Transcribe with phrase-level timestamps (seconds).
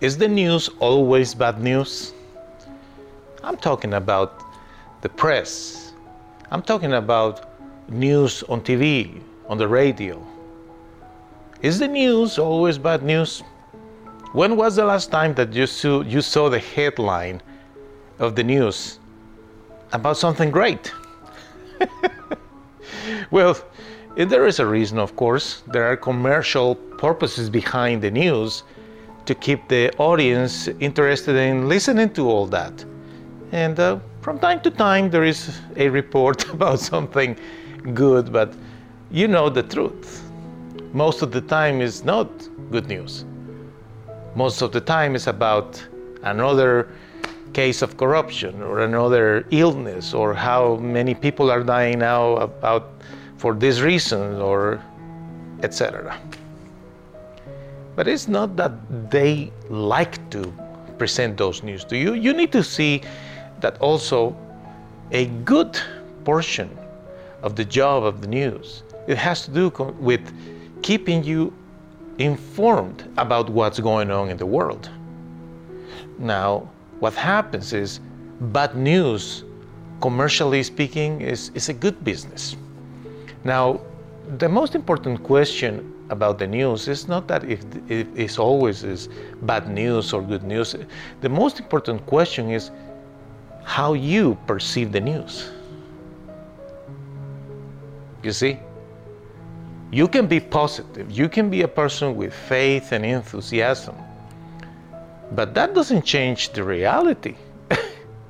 [0.00, 2.12] Is the news always bad news?
[3.42, 4.44] I'm talking about
[5.00, 5.92] the press.
[6.52, 7.50] I'm talking about
[7.88, 10.24] news on TV, on the radio.
[11.62, 13.42] Is the news always bad news?
[14.34, 17.42] When was the last time that you saw, you saw the headline
[18.20, 19.00] of the news
[19.90, 20.92] about something great?
[23.32, 23.58] well,
[24.14, 25.62] there is a reason, of course.
[25.66, 28.62] There are commercial purposes behind the news
[29.28, 32.72] to keep the audience interested in listening to all that.
[33.52, 37.36] And uh, from time to time, there is a report about something
[37.92, 38.54] good, but
[39.10, 40.24] you know the truth.
[40.94, 42.28] Most of the time, is not
[42.70, 43.26] good news.
[44.34, 45.86] Most of the time, is about
[46.22, 46.88] another
[47.52, 52.92] case of corruption or another illness or how many people are dying now about
[53.36, 54.82] for this reason or
[55.62, 56.18] etc.
[57.98, 60.54] But it's not that they like to
[60.98, 62.14] present those news to you.
[62.14, 63.02] You need to see
[63.58, 64.36] that also
[65.10, 65.76] a good
[66.22, 66.70] portion
[67.42, 70.20] of the job of the news it has to do with
[70.82, 71.52] keeping you
[72.18, 74.88] informed about what's going on in the world.
[76.20, 77.98] Now, what happens is
[78.52, 79.42] bad news,
[80.00, 82.54] commercially speaking, is, is a good business.
[83.42, 83.80] Now,
[84.38, 89.08] the most important question about the news is not that if, if it's always is
[89.42, 90.74] bad news or good news.
[91.20, 92.70] The most important question is
[93.64, 95.50] how you perceive the news.
[98.22, 98.58] You see?
[99.90, 101.10] You can be positive.
[101.10, 103.94] You can be a person with faith and enthusiasm.
[105.32, 107.36] But that doesn't change the reality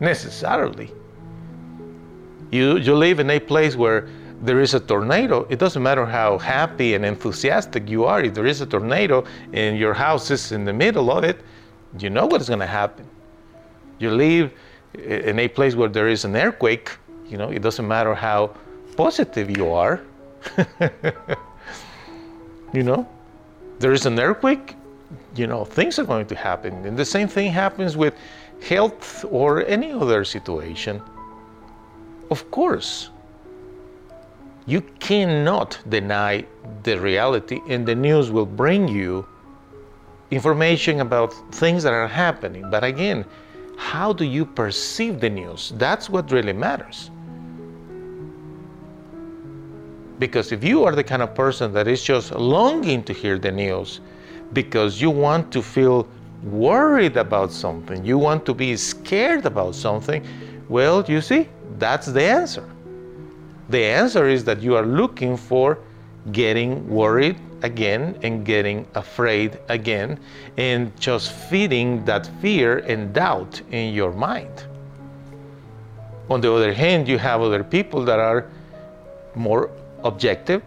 [0.00, 0.92] necessarily.
[2.50, 4.08] You, you live in a place where
[4.42, 8.22] there is a tornado, it doesn't matter how happy and enthusiastic you are.
[8.22, 11.40] If there is a tornado and your house is in the middle of it,
[11.98, 13.06] you know what is going to happen.
[13.98, 14.50] You live
[14.94, 16.90] in a place where there is an earthquake,
[17.28, 18.54] you know, it doesn't matter how
[18.96, 20.00] positive you are.
[22.72, 23.06] you know,
[23.78, 24.74] there is an earthquake,
[25.36, 26.86] you know, things are going to happen.
[26.86, 28.14] And the same thing happens with
[28.62, 31.02] health or any other situation.
[32.30, 33.10] Of course,
[34.70, 36.44] you cannot deny
[36.84, 39.26] the reality, and the news will bring you
[40.30, 42.70] information about things that are happening.
[42.70, 43.24] But again,
[43.76, 45.72] how do you perceive the news?
[45.76, 47.10] That's what really matters.
[50.20, 53.50] Because if you are the kind of person that is just longing to hear the
[53.50, 54.00] news
[54.52, 56.06] because you want to feel
[56.44, 60.24] worried about something, you want to be scared about something,
[60.68, 61.48] well, you see,
[61.78, 62.68] that's the answer.
[63.70, 65.78] The answer is that you are looking for
[66.32, 70.18] getting worried again and getting afraid again
[70.56, 74.64] and just feeding that fear and doubt in your mind.
[76.28, 78.50] On the other hand, you have other people that are
[79.36, 79.70] more
[80.02, 80.62] objective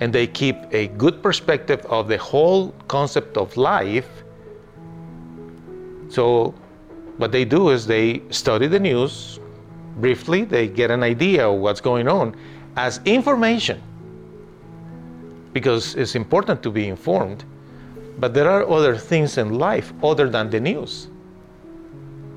[0.00, 4.08] and they keep a good perspective of the whole concept of life.
[6.08, 6.54] So,
[7.18, 9.38] what they do is they study the news
[10.00, 12.34] briefly, they get an idea of what's going on
[12.76, 13.82] as information
[15.52, 17.44] because it's important to be informed.
[18.18, 21.08] But there are other things in life other than the news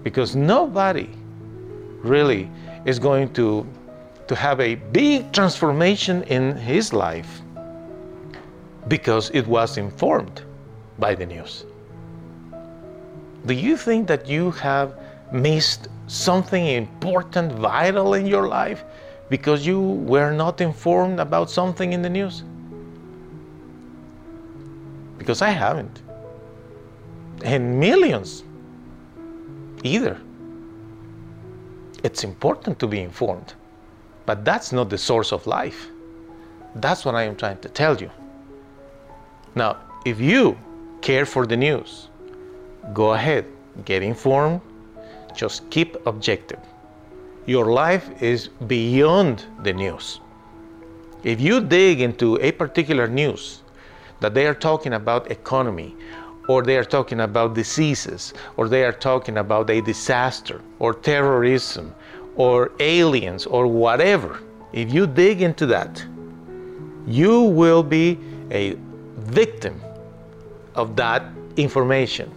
[0.04, 1.10] because nobody
[2.04, 2.50] really
[2.86, 3.66] is going to
[4.28, 7.42] to have a big transformation in his life
[8.88, 10.44] because it was informed
[11.00, 11.66] by the news.
[13.46, 14.96] Do you think that you have
[15.32, 18.84] missed something important, vital in your life
[19.30, 22.44] because you were not informed about something in the news?
[25.18, 26.02] Because I haven't.
[27.44, 28.44] And millions
[29.84, 30.20] either.
[32.04, 33.54] It's important to be informed.
[34.26, 35.88] But that's not the source of life.
[36.76, 38.10] That's what I am trying to tell you.
[39.56, 40.58] Now, if you
[41.02, 42.08] care for the news,
[42.94, 43.46] go ahead,
[43.86, 44.62] get informed,
[45.36, 46.60] just keep objective.
[47.46, 50.20] Your life is beyond the news.
[51.24, 53.62] If you dig into a particular news
[54.20, 55.96] that they are talking about economy
[56.48, 61.94] or they are talking about diseases, or they are talking about a disaster, or terrorism,
[62.36, 64.40] or aliens, or whatever,
[64.74, 66.04] if you dig into that,
[67.08, 68.18] you will be
[68.52, 68.76] a
[69.18, 69.80] victim
[70.76, 71.24] of that
[71.58, 72.30] information.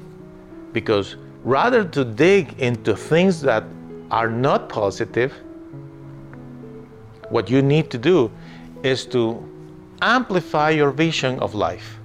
[0.73, 3.64] Because rather to dig into things that
[4.11, 5.32] are not positive,
[7.29, 8.31] what you need to do
[8.82, 9.43] is to
[10.02, 11.99] amplify your vision of life.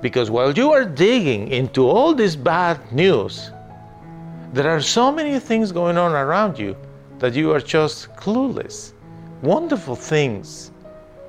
[0.00, 3.50] Because while you are digging into all this bad news,
[4.52, 6.76] there are so many things going on around you
[7.18, 8.92] that you are just clueless.
[9.42, 10.70] Wonderful things.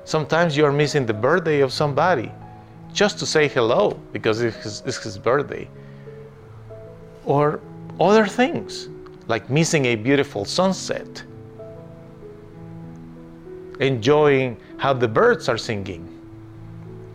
[0.04, 2.30] Sometimes you are missing the birthday of somebody
[2.92, 5.68] just to say hello because it's his, birthday.
[7.26, 7.60] Or
[8.00, 8.88] other things
[9.28, 11.22] like missing a beautiful sunset,
[13.80, 16.08] enjoying how the birds are singing,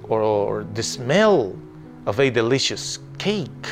[0.04, 1.56] or, or the smell
[2.06, 3.68] of a delicious cake,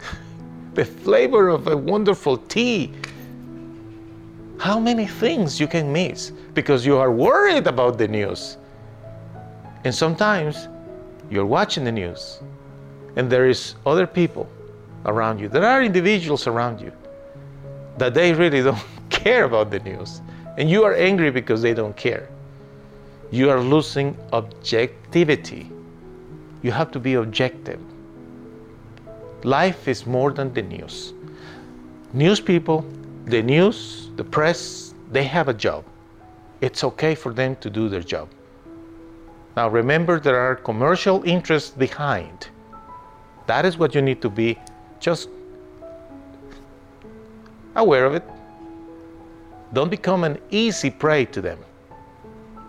[0.74, 2.92] the flavor of a wonderful tea.
[4.58, 8.56] How many things you can miss because you are worried about the news.
[9.84, 10.68] And sometimes
[11.30, 12.40] you're watching the news
[13.16, 14.48] and there is other people
[15.06, 15.48] around you.
[15.48, 16.92] There are individuals around you
[17.98, 20.20] that they really don't care about the news.
[20.58, 22.28] And you are angry because they don't care.
[23.30, 25.70] You are losing objectivity.
[26.62, 27.80] You have to be objective.
[29.44, 31.14] Life is more than the news.
[32.12, 32.84] News people,
[33.24, 35.84] the news, the press, they have a job.
[36.60, 38.28] It's okay for them to do their job.
[39.56, 42.48] Now remember, there are commercial interests behind.
[43.46, 44.58] That is what you need to be
[45.02, 45.28] just
[47.76, 48.22] aware of it.
[49.72, 51.58] Don't become an easy prey to them.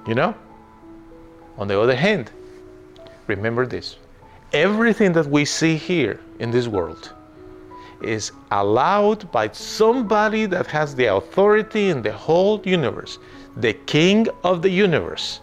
[0.07, 0.35] You know?
[1.57, 2.31] On the other hand,
[3.27, 3.97] remember this
[4.51, 7.13] everything that we see here in this world
[8.03, 13.17] is allowed by somebody that has the authority in the whole universe,
[13.57, 15.39] the king of the universe.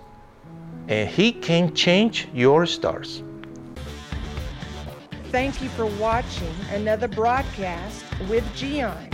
[0.89, 3.23] And he can change your stars.
[5.31, 9.09] Thank you for watching another broadcast with Gian.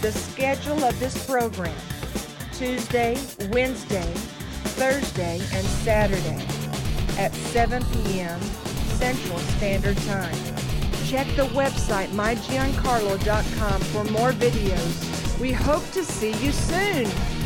[0.00, 1.74] The schedule of this program
[2.52, 3.18] Tuesday,
[3.50, 4.12] Wednesday,
[4.78, 6.46] Thursday, and Saturday
[7.18, 8.40] at 7 p.m.
[8.40, 10.36] Central Standard Time.
[11.06, 15.40] Check the website mygiancarlo.com for more videos.
[15.40, 17.37] We hope to see you soon.